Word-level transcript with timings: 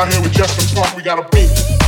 Out 0.00 0.10
here 0.10 0.22
with 0.22 0.32
Justin 0.32 0.66
funk. 0.74 0.96
We 0.96 1.02
got 1.02 1.18
a 1.18 1.28
beat. 1.28 1.79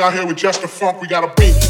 Out 0.00 0.12
here 0.14 0.26
with 0.26 0.36
just 0.36 0.62
the 0.62 0.68
funk. 0.68 1.00
We 1.00 1.08
got 1.08 1.24
a 1.24 1.32
beat. 1.40 1.69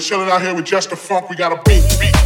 chilling 0.00 0.28
out 0.28 0.42
here 0.42 0.54
with 0.54 0.64
just 0.64 0.90
the 0.90 0.96
funk. 0.96 1.30
We 1.30 1.36
got 1.36 1.52
a 1.52 1.62
beat. 1.68 1.84
beat. 2.00 2.17